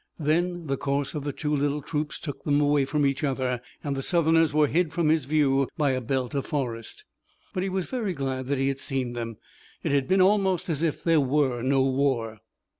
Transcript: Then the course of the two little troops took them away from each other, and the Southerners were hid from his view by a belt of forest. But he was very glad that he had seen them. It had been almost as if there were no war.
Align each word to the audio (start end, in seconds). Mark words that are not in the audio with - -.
Then 0.17 0.65
the 0.65 0.77
course 0.77 1.13
of 1.13 1.25
the 1.25 1.31
two 1.31 1.55
little 1.55 1.83
troops 1.83 2.19
took 2.19 2.43
them 2.43 2.59
away 2.59 2.85
from 2.85 3.05
each 3.05 3.23
other, 3.23 3.61
and 3.83 3.95
the 3.95 4.01
Southerners 4.01 4.51
were 4.51 4.65
hid 4.65 4.91
from 4.91 5.09
his 5.09 5.25
view 5.25 5.69
by 5.77 5.91
a 5.91 6.01
belt 6.01 6.33
of 6.33 6.47
forest. 6.47 7.05
But 7.53 7.61
he 7.61 7.69
was 7.69 7.85
very 7.85 8.13
glad 8.13 8.47
that 8.47 8.57
he 8.57 8.69
had 8.69 8.79
seen 8.79 9.13
them. 9.13 9.37
It 9.83 9.91
had 9.91 10.07
been 10.07 10.19
almost 10.19 10.69
as 10.69 10.81
if 10.81 11.03
there 11.03 11.21
were 11.21 11.61
no 11.61 11.83
war. 11.83 12.39